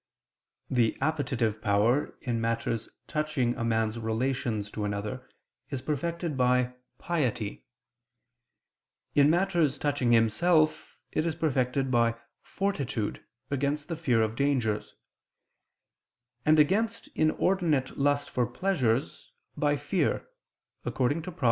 _The 0.75 0.97
appetitive 0.99 1.61
power, 1.61 2.17
in 2.23 2.41
matters 2.41 2.89
touching 3.05 3.55
a 3.55 3.63
man's 3.63 3.99
relations 3.99 4.71
to 4.71 4.83
another, 4.83 5.29
is 5.69 5.83
perfected 5.83 6.35
by 6.35 6.73
piety; 6.97 7.67
in 9.13 9.29
matters 9.29 9.77
touching 9.77 10.11
himself, 10.11 10.97
it 11.11 11.23
is 11.23 11.35
perfected 11.35 11.91
by 11.91 12.15
fortitude 12.41 13.23
against 13.51 13.89
the 13.89 13.95
fear 13.95 14.23
of 14.23 14.35
dangers; 14.35 14.95
and 16.47 16.57
against 16.57 17.07
inordinate 17.09 17.95
lust 17.95 18.27
for 18.27 18.47
pleasures, 18.47 19.31
by 19.55 19.75
fear, 19.75 20.27
according 20.83 21.21
to 21.21 21.31
Prov. 21.31 21.39